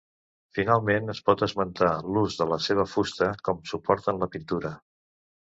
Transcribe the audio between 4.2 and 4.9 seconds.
la pintura.